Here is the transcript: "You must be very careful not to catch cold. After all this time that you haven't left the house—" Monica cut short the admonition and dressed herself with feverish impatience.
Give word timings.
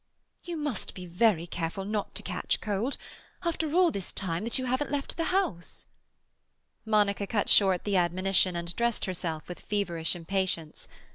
"You 0.43 0.57
must 0.57 0.95
be 0.95 1.05
very 1.05 1.45
careful 1.45 1.85
not 1.85 2.15
to 2.15 2.23
catch 2.23 2.59
cold. 2.59 2.97
After 3.43 3.71
all 3.71 3.91
this 3.91 4.11
time 4.11 4.43
that 4.45 4.57
you 4.57 4.65
haven't 4.65 4.89
left 4.89 5.15
the 5.15 5.25
house—" 5.25 5.85
Monica 6.87 7.27
cut 7.27 7.49
short 7.49 7.83
the 7.83 7.97
admonition 7.97 8.55
and 8.55 8.75
dressed 8.75 9.05
herself 9.05 9.47
with 9.47 9.59
feverish 9.59 10.15
impatience. 10.15 10.87